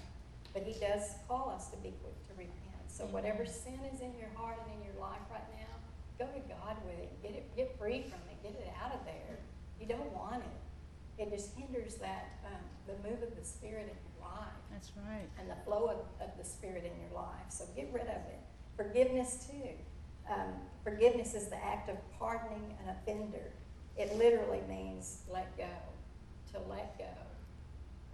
[0.55, 2.61] But He does call us to be quick to repent.
[2.89, 5.73] So whatever sin is in your heart and in your life right now,
[6.19, 7.11] go to God with it.
[7.23, 8.37] Get it get free from it.
[8.43, 9.41] Get it out of there.
[9.81, 11.23] You don't want it.
[11.23, 15.25] It just hinders that um, the move of the Spirit in your life That's right.
[15.41, 17.51] and the flow of, of the Spirit in your life.
[17.51, 18.41] So get rid of it.
[18.77, 19.71] Forgiveness, too.
[20.33, 23.53] Um, forgiveness is the act of pardoning an offender.
[23.97, 25.65] It literally means let go,
[26.53, 27.05] to let go.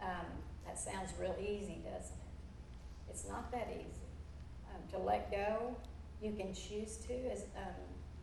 [0.03, 0.27] Um,
[0.67, 3.11] that sounds real easy, doesn't it?
[3.11, 4.11] It's not that easy.
[4.71, 5.77] Um, to let go,
[6.23, 7.15] you can choose to.
[7.31, 7.75] As, um,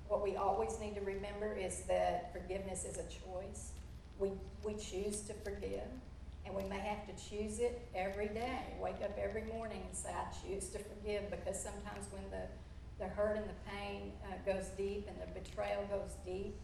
[0.07, 3.71] what we always need to remember is that forgiveness is a choice.
[4.19, 4.31] We,
[4.63, 5.87] we choose to forgive.
[6.45, 8.75] And we may have to choose it every day.
[8.79, 12.47] Wake up every morning and say, I choose to forgive because sometimes when the,
[13.03, 16.55] the hurt and the pain uh, goes deep and the betrayal goes deep,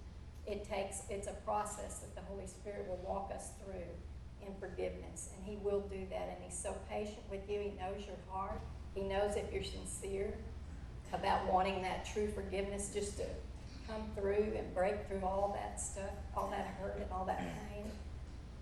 [0.45, 5.29] it takes, it's a process that the Holy Spirit will walk us through in forgiveness.
[5.35, 6.35] And He will do that.
[6.35, 7.59] And He's so patient with you.
[7.59, 8.59] He knows your heart.
[8.95, 10.33] He knows if you're sincere
[11.13, 13.23] about wanting that true forgiveness just to
[13.87, 17.85] come through and break through all that stuff, all that hurt and all that pain.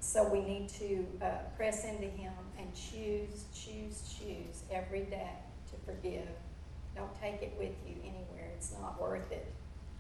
[0.07, 5.33] So we need to uh, press into Him and choose, choose, choose every day
[5.69, 6.29] to forgive.
[6.95, 8.49] Don't take it with you anywhere.
[8.55, 9.53] It's not worth it.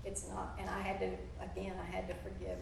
[0.05, 0.57] It's not.
[0.61, 1.09] And I had to,
[1.43, 2.57] again, I had to forgive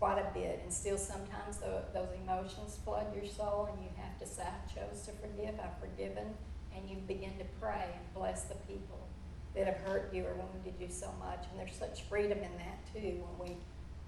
[0.00, 0.58] quite a bit.
[0.64, 4.66] And still, sometimes the, those emotions flood your soul, and you have to say, I
[4.66, 5.54] chose to forgive.
[5.62, 6.34] I've forgiven.
[6.76, 9.06] And you begin to pray and bless the people
[9.54, 11.46] that have hurt you or wounded you so much.
[11.48, 13.56] And there's such freedom in that, too, when we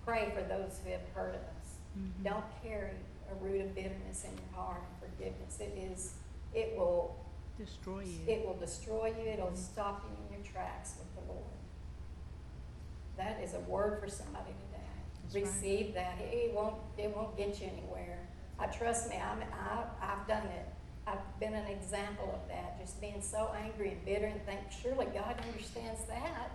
[0.04, 1.63] pray for those who have hurt us.
[1.96, 2.24] Mhm.
[2.24, 2.92] Don't carry
[3.30, 5.58] a root of bitterness in your heart and forgiveness.
[5.60, 6.14] It is,
[6.54, 7.16] it will,
[7.58, 8.18] Destroy you.
[8.26, 9.30] it will destroy you.
[9.30, 11.44] It'll stop you in your tracks with the Lord.
[13.16, 14.82] That is a word for somebody today.
[15.22, 15.44] That's right.
[15.44, 16.18] Receive that.
[16.20, 18.18] It won't, it won't get you anywhere.
[18.58, 20.66] I trust me, I'm, I, I've done it.
[21.06, 25.06] I've been an example of that, just being so angry and bitter and think, surely
[25.06, 26.50] God understands that.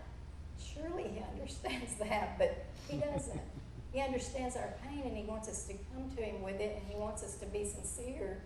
[0.60, 3.39] Surely He understands that, but He doesn't.
[3.91, 6.91] He understands our pain and He wants us to come to Him with it and
[6.91, 8.41] He wants us to be sincere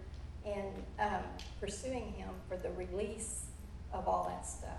[0.45, 0.65] in
[0.99, 1.23] um,
[1.59, 3.45] pursuing Him for the release
[3.91, 4.69] of all that stuff.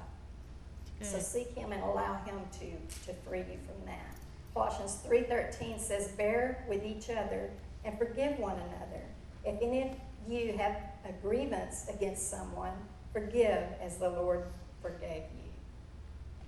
[1.02, 2.66] So seek him and allow him to,
[3.06, 4.16] to free you from that.
[4.54, 7.50] Colossians three thirteen says, Bear with each other
[7.84, 9.02] and forgive one another.
[9.44, 9.88] If any of
[10.26, 12.72] you have a grievance against someone,
[13.12, 14.44] forgive as the Lord
[14.80, 15.50] forgave you.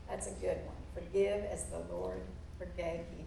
[0.09, 0.77] That's a good one.
[0.95, 2.23] Forgive as the Lord
[2.59, 3.26] forgave you.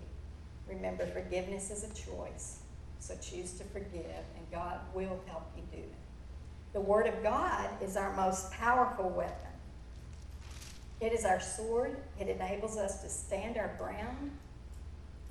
[0.69, 2.59] Remember, forgiveness is a choice.
[2.99, 4.05] So choose to forgive,
[4.35, 5.93] and God will help you do it.
[6.73, 9.49] The Word of God is our most powerful weapon.
[11.01, 11.97] It is our sword.
[12.19, 14.31] It enables us to stand our ground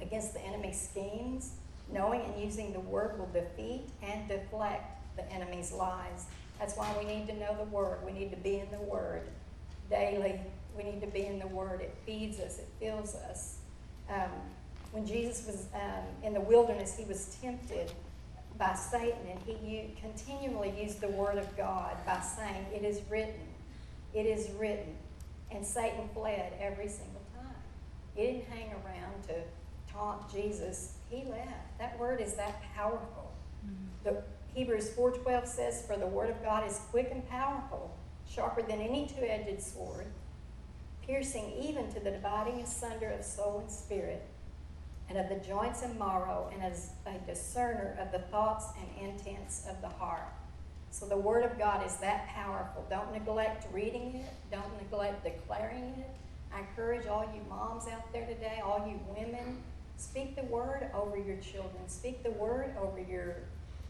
[0.00, 1.52] against the enemy's schemes.
[1.92, 6.26] Knowing and using the word will defeat and deflect the enemy's lies.
[6.58, 7.98] That's why we need to know the word.
[8.04, 9.22] We need to be in the word
[9.88, 10.40] daily.
[10.76, 11.80] We need to be in the word.
[11.80, 13.56] It feeds us, it fills us.
[14.10, 14.30] Um,
[14.92, 17.92] when Jesus was um, in the wilderness, he was tempted
[18.58, 23.40] by Satan, and he continually used the word of God by saying, It is written,
[24.14, 24.96] it is written.
[25.50, 27.54] And Satan fled every single time.
[28.14, 29.34] He didn't hang around to
[29.90, 30.94] taunt Jesus.
[31.08, 31.78] He left.
[31.78, 33.32] That word is that powerful.
[33.64, 34.04] Mhm.
[34.04, 34.22] The
[34.54, 37.90] Hebrews 4:12 says, "For the word of God is quick and powerful,
[38.26, 40.06] sharper than any two-edged sword,
[41.02, 44.22] piercing even to the dividing asunder of soul and spirit,
[45.08, 49.66] and of the joints and marrow, and as a discerner of the thoughts and intents
[49.68, 50.28] of the heart."
[50.90, 52.84] So the Word of God is that powerful.
[52.88, 54.32] Don't neglect reading it.
[54.50, 56.10] Don't neglect declaring it.
[56.52, 59.62] I encourage all you moms out there today, all you women,
[59.96, 61.88] speak the Word over your children.
[61.88, 63.36] Speak the Word over your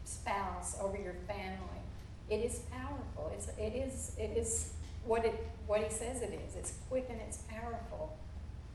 [0.03, 1.81] spouse, over your family.
[2.29, 3.31] It is powerful.
[3.33, 4.73] It's, it is, it is
[5.05, 6.55] what, it, what He says it is.
[6.55, 8.17] It's quick and it's powerful.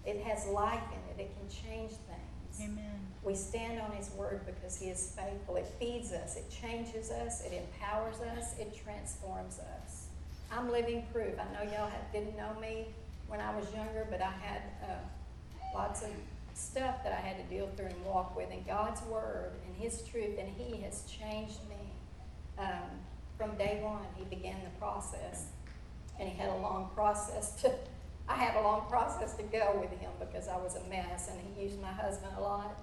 [0.07, 1.23] It has life in it.
[1.23, 2.24] It can change things.
[2.61, 3.01] Amen.
[3.23, 5.57] We stand on His Word because He is faithful.
[5.57, 10.07] It feeds us, it changes us, it empowers us, it transforms us.
[10.53, 11.35] I'm living proof.
[11.38, 12.87] I know y'all didn't know me
[13.29, 16.11] when I was younger, but I had uh, lots of
[16.55, 18.51] stuff that I had to deal through and walk with.
[18.53, 21.77] And God's Word and His truth, and He has changed me.
[22.59, 23.01] Um,
[23.37, 25.47] from day one, He began the process,
[26.21, 27.73] and He had a long process to.
[28.29, 31.39] I had a long process to go with Him because I was a mess, and
[31.55, 32.81] He used my husband a lot.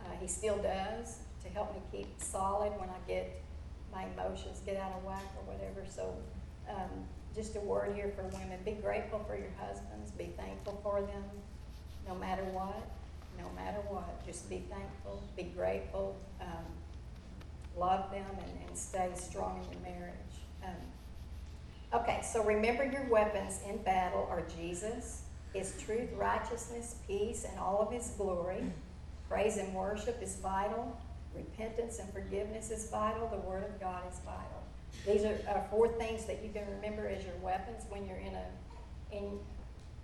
[0.00, 3.42] Uh, he still does to help me keep solid when I get
[3.92, 5.84] my emotions get out of whack or whatever.
[5.88, 6.14] So,
[6.68, 11.00] um, just a word here for women: be grateful for your husbands, be thankful for
[11.00, 11.24] them,
[12.06, 12.88] no matter what,
[13.38, 14.24] no matter what.
[14.26, 16.66] Just be thankful, be grateful, um,
[17.76, 20.14] love them, and, and stay strong in your marriage.
[20.64, 20.70] Um,
[21.92, 25.22] okay, so remember your weapons in battle are Jesus,
[25.52, 28.64] His truth, righteousness, peace, and all of His glory.
[29.28, 30.96] Praise and worship is vital.
[31.34, 33.28] Repentance and forgiveness is vital.
[33.28, 34.62] The Word of God is vital.
[35.06, 38.34] These are, are four things that you can remember as your weapons when you're in
[38.34, 39.38] a, in,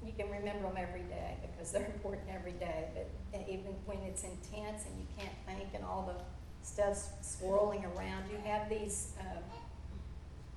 [0.04, 2.88] you can remember them every day because they're important every day.
[2.94, 6.22] But even when it's intense and you can't think and all the
[6.66, 9.40] stuff's swirling around, you have these uh,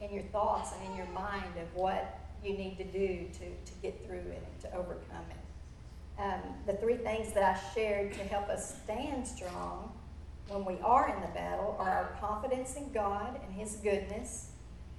[0.01, 3.77] in your thoughts and in your mind of what you need to do to, to
[3.81, 5.45] get through it and to overcome it
[6.17, 9.91] um, the three things that I shared to help us stand strong
[10.47, 14.51] when we are in the battle are our confidence in God and His goodness,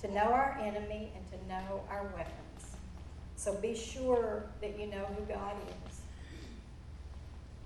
[0.03, 2.77] to know our enemy, and to know our weapons.
[3.37, 5.55] So be sure that you know who God
[5.89, 6.01] is.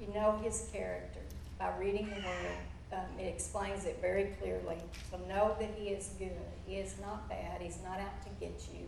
[0.01, 1.21] You know His character
[1.59, 2.57] by reading the Word.
[2.93, 4.77] Um, it explains it very clearly.
[5.11, 6.31] So know that He is good.
[6.71, 7.61] He is not bad.
[7.61, 8.87] He's not out to get you.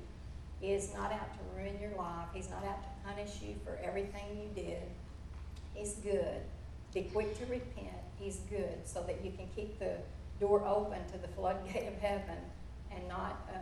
[0.60, 2.28] He is not out to ruin your life.
[2.32, 4.84] He's not out to punish you for everything you did.
[5.74, 6.42] He's good.
[6.94, 7.98] Be quick to repent.
[8.20, 9.96] He's good so that you can keep the
[10.38, 12.38] door open to the floodgate of heaven
[12.92, 13.58] and not uh,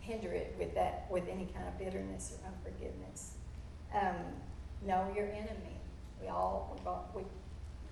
[0.00, 3.32] hinder it with that with any kind of bitterness or unforgiveness.
[3.94, 4.24] Um,
[4.86, 5.76] know your enemy.
[6.18, 6.80] We all
[7.14, 7.24] we,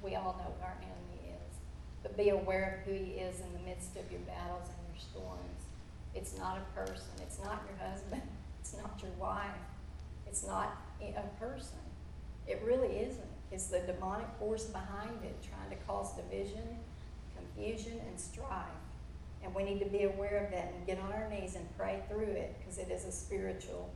[0.03, 1.57] we all know who our enemy is,
[2.03, 5.63] but be aware of who he is in the midst of your battles and storms.
[6.15, 7.11] It's not a person.
[7.23, 8.23] It's not your husband.
[8.61, 9.47] It's not your wife.
[10.27, 11.79] It's not a person.
[12.47, 13.25] It really isn't.
[13.51, 16.77] It's the demonic force behind it, trying to cause division,
[17.35, 18.67] confusion, and strife.
[19.43, 22.03] And we need to be aware of that and get on our knees and pray
[22.11, 23.89] through it because it is a spiritual,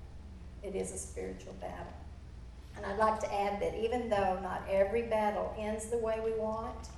[0.63, 1.93] it is a spiritual battle.
[2.77, 6.33] And I'd like to add that even though not every battle ends the way we
[6.33, 6.89] want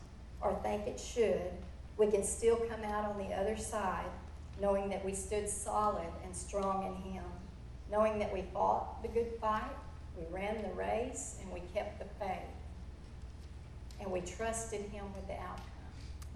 [0.41, 1.51] or think it should,
[1.97, 4.07] we can still come out on the other side
[4.61, 7.25] knowing that we stood solid and strong in Him,
[7.91, 9.77] knowing that we fought the good fight,
[10.17, 12.39] we ran the race, and we kept the faith.
[14.01, 15.65] And we trusted Him with the outcome.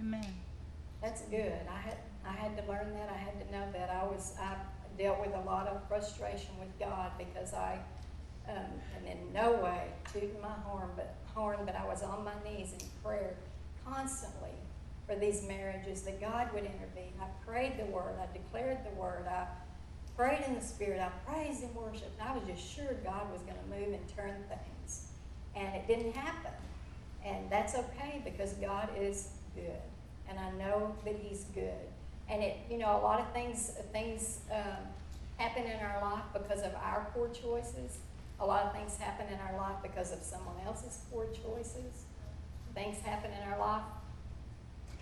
[0.00, 0.34] Amen.
[1.02, 1.60] That's good.
[1.70, 1.96] I had
[2.26, 3.08] I had to learn that.
[3.10, 3.90] I had to know that.
[3.90, 4.54] I was I
[4.98, 7.78] dealt with a lot of frustration with God because I
[8.48, 8.64] um,
[8.96, 12.72] and in no way tooting my horn, but horn, but I was on my knees
[12.72, 13.34] in prayer
[13.84, 14.50] constantly
[15.08, 17.14] for these marriages that God would intervene.
[17.20, 18.14] I prayed the word.
[18.20, 19.26] I declared the word.
[19.26, 19.46] I
[20.16, 21.00] prayed in the spirit.
[21.00, 22.20] I praised and worshiped.
[22.20, 25.08] And I was just sure God was going to move and turn things,
[25.56, 26.52] and it didn't happen.
[27.24, 29.80] And that's okay because God is good,
[30.28, 31.88] and I know that He's good.
[32.28, 34.84] And it, you know, a lot of things things um,
[35.38, 37.98] happen in our life because of our poor choices.
[38.40, 42.04] A lot of things happen in our life because of someone else's poor choices.
[42.74, 43.82] Things happen in our life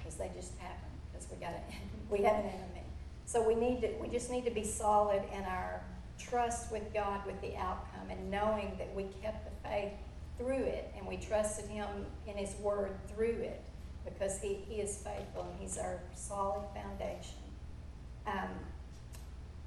[0.07, 1.61] because they just happen because we got a,
[2.11, 2.85] we have an enemy.
[3.27, 5.83] So we need to we just need to be solid in our
[6.19, 9.93] trust with God with the outcome and knowing that we kept the faith
[10.39, 11.87] through it and we trusted him
[12.27, 13.63] in his word through it
[14.05, 17.39] because he, he is faithful and he's our solid foundation.
[18.27, 18.51] Um,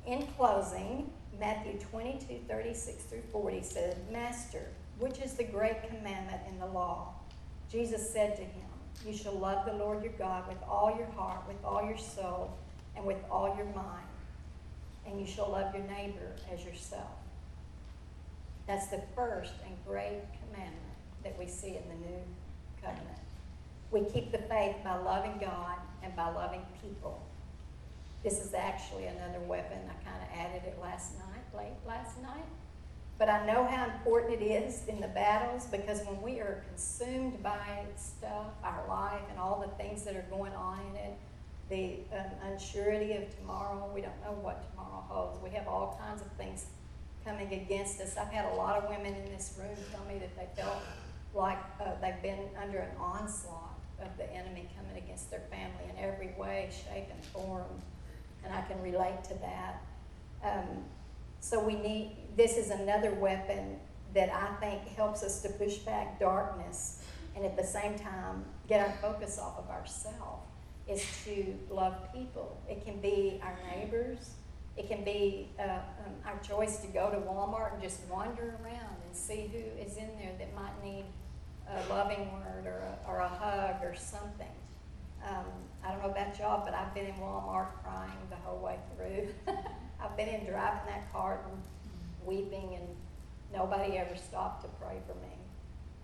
[0.07, 6.57] in closing, Matthew 22, 36 through 40 said, Master, which is the great commandment in
[6.59, 7.13] the law?
[7.69, 8.68] Jesus said to him,
[9.05, 12.57] You shall love the Lord your God with all your heart, with all your soul,
[12.95, 14.05] and with all your mind.
[15.05, 17.17] And you shall love your neighbor as yourself.
[18.67, 20.79] That's the first and great commandment
[21.23, 22.21] that we see in the new
[22.83, 23.17] covenant.
[23.91, 27.25] We keep the faith by loving God and by loving people.
[28.23, 29.77] This is actually another weapon.
[29.89, 32.45] I kind of added it last night, late last night.
[33.19, 37.43] But I know how important it is in the battles because when we are consumed
[37.43, 41.13] by stuff, our life, and all the things that are going on in it,
[41.69, 45.37] the um, unsurety of tomorrow, we don't know what tomorrow holds.
[45.43, 46.67] We have all kinds of things
[47.25, 48.15] coming against us.
[48.15, 50.81] I've had a lot of women in this room tell me that they felt
[51.35, 56.03] like uh, they've been under an onslaught of the enemy coming against their family in
[56.03, 57.67] every way, shape, and form.
[58.45, 59.81] And I can relate to that.
[60.41, 60.85] Um,
[61.39, 63.77] so we need, this is another weapon
[64.13, 67.03] that I think helps us to push back darkness
[67.35, 70.45] and at the same time get our focus off of ourselves
[70.87, 72.59] is to love people.
[72.67, 74.31] It can be our neighbors.
[74.75, 78.95] It can be uh, um, our choice to go to Walmart and just wander around
[79.05, 81.05] and see who is in there that might need
[81.67, 84.47] a loving word or a, or a hug or something.
[85.27, 85.45] Um,
[85.83, 89.53] I don't know about y'all, but I've been in Walmart crying the whole way through.
[90.01, 91.61] I've been in driving that cart and
[92.25, 92.87] weeping, and
[93.53, 95.33] nobody ever stopped to pray for me.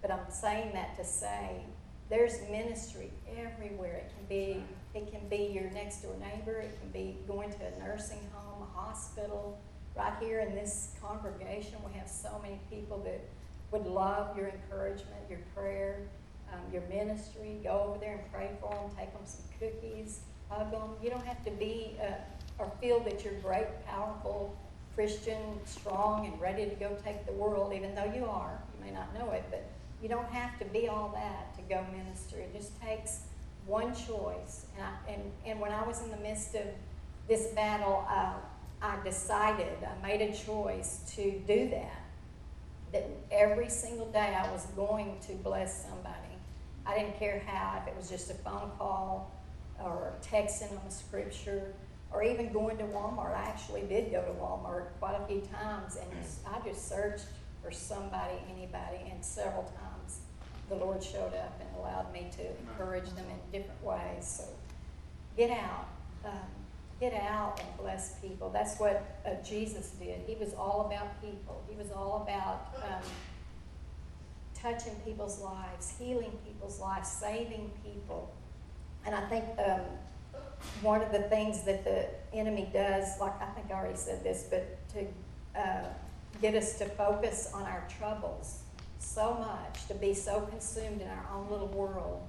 [0.02, 1.62] But I'm saying that to say
[2.10, 3.96] there's ministry everywhere.
[3.96, 6.60] It can be it can be your next door neighbor.
[6.60, 9.60] It can be going to a nursing home, a hospital.
[9.96, 13.22] Right here in this congregation, we have so many people that
[13.72, 16.00] would love your encouragement, your prayer,
[16.52, 17.60] um, your ministry.
[17.64, 18.96] Go over there and pray for them.
[18.98, 20.20] Take them some cookies.
[20.50, 20.96] Hug them.
[21.02, 22.14] You don't have to be uh,
[22.58, 24.58] or feel that you're great, powerful,
[24.96, 28.60] Christian, strong, and ready to go take the world, even though you are.
[28.78, 29.66] You may not know it, but
[30.02, 32.38] you don't have to be all that to go minister.
[32.38, 33.22] It just takes
[33.66, 34.66] one choice.
[34.76, 36.66] And, I, and, and when I was in the midst of
[37.28, 38.34] this battle, uh,
[38.82, 42.02] I decided, I made a choice to do that.
[42.94, 46.16] That every single day I was going to bless somebody.
[46.86, 49.32] I didn't care how, if it was just a phone call
[49.84, 51.74] or texting them a scripture
[52.16, 53.36] or even going to Walmart.
[53.36, 56.10] I actually did go to Walmart quite a few times and
[56.48, 57.26] I just searched
[57.62, 60.20] for somebody, anybody, and several times
[60.70, 64.26] the Lord showed up and allowed me to encourage them in different ways.
[64.26, 64.46] So
[65.36, 65.88] get out.
[66.24, 66.32] Um,
[67.00, 68.50] get out and bless people.
[68.50, 70.22] That's what uh, Jesus did.
[70.26, 71.62] He was all about people.
[71.70, 73.04] He was all about um,
[74.54, 78.34] touching people's lives, healing people's lives, saving people.
[79.06, 79.82] And I think um,
[80.82, 84.48] one of the things that the enemy does, like I think I already said this,
[84.50, 85.86] but to uh,
[86.42, 88.60] get us to focus on our troubles
[89.00, 92.22] so much, to be so consumed in our own little world.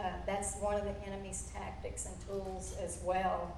[0.00, 3.56] Uh, that's one of the enemy's tactics and tools as well,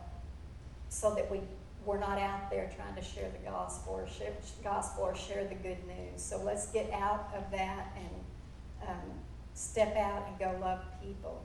[0.88, 1.40] so that we
[1.84, 4.32] we're not out there trying to share the gospel or share
[4.62, 6.22] gospel or share the good news.
[6.22, 9.10] So let's get out of that and um,
[9.52, 11.44] step out and go love people.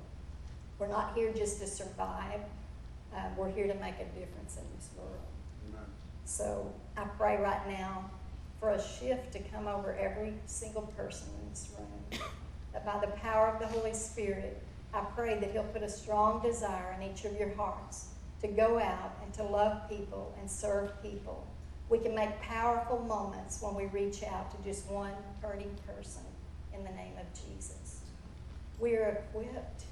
[0.80, 2.40] We're not here just to survive.
[3.14, 5.20] Uh, we're here to make a difference in this world.
[6.24, 8.10] So I pray right now
[8.60, 12.22] for a shift to come over every single person in this room.
[12.72, 14.62] That by the power of the Holy Spirit,
[14.94, 18.10] I pray that He'll put a strong desire in each of your hearts
[18.42, 21.46] to go out and to love people and serve people.
[21.90, 26.22] We can make powerful moments when we reach out to just one hurting person
[26.74, 28.02] in the name of Jesus.
[28.80, 29.86] We are equipped.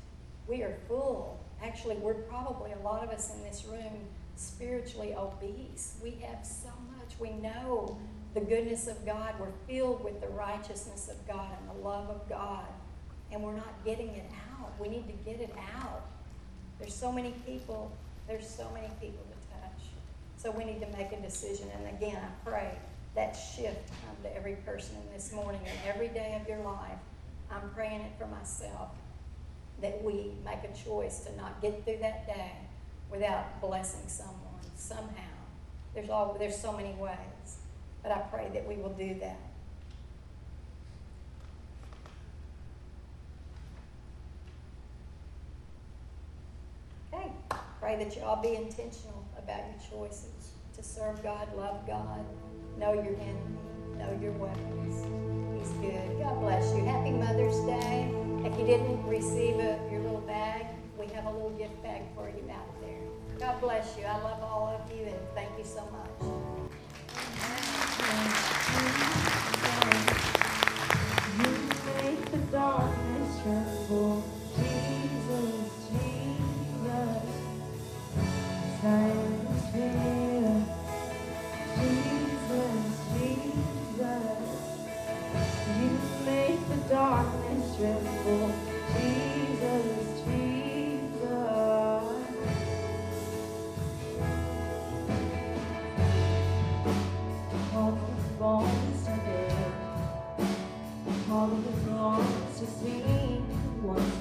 [0.48, 1.40] We are full.
[1.62, 5.96] Actually, we're probably, a lot of us in this room, spiritually obese.
[6.02, 7.20] We have so much.
[7.20, 7.98] We know
[8.34, 9.34] the goodness of God.
[9.40, 12.66] We're filled with the righteousness of God and the love of God.
[13.32, 14.30] And we're not getting it
[14.60, 14.72] out.
[14.80, 16.06] We need to get it out.
[16.80, 17.92] There's so many people,
[18.28, 19.82] there's so many people to touch.
[20.38, 21.68] So we need to make a decision.
[21.76, 22.72] And again, I pray
[23.16, 27.00] that shift come to every person in this morning and every day of your life.
[27.52, 28.90] I'm praying it for myself
[29.82, 32.52] that we make a choice to not get through that day
[33.12, 34.38] without blessing someone
[34.76, 35.08] somehow.
[35.94, 37.58] There's all there's so many ways,
[38.04, 39.40] but I pray that we will do that.
[47.14, 47.32] Okay,
[47.80, 52.24] pray that you all be intentional about your choices to serve God, love God,
[52.78, 53.58] know your enemy,
[53.98, 55.04] know your weapons.
[55.58, 56.20] He's good.
[56.20, 56.86] God bless you.
[56.86, 58.12] Happy Mother's Day.
[58.46, 60.68] If you didn't receive a, your little bag,
[61.00, 63.00] we have a little gift bag for you out there.
[63.40, 64.04] God bless you.
[64.06, 66.08] I love all of you and thank you so much.
[71.38, 71.52] You
[72.04, 74.24] make the darkness tremble,
[74.56, 77.38] Jesus, Jesus.
[86.90, 88.52] Darkness tremble,
[88.94, 91.24] Jesus, Jesus.
[97.74, 99.72] All of the bones to bear,
[101.30, 103.42] all of the wrongs to see
[103.82, 104.18] once.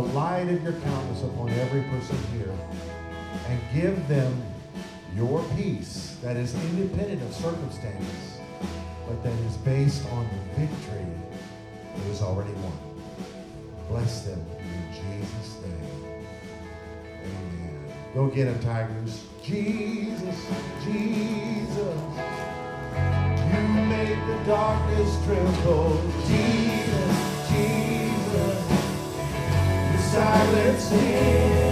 [0.00, 2.54] The light of your countenance upon every person here,
[3.48, 4.42] and give them
[5.14, 8.38] your peace that is independent of circumstances,
[9.06, 11.06] but that is based on the victory
[11.96, 12.72] that is already won.
[13.88, 16.24] Bless them in Jesus' name.
[17.24, 17.92] Amen.
[18.14, 19.24] Go get them, Tigers.
[19.42, 20.46] Jesus,
[20.82, 21.76] Jesus.
[23.52, 26.00] You made the darkness tremble.
[26.26, 27.29] Jesus,
[30.10, 31.69] Silenced him.